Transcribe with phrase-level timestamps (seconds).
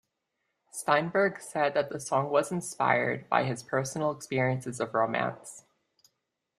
[0.71, 5.63] Steinberg said that the song was inspired by his personal experiences of romance.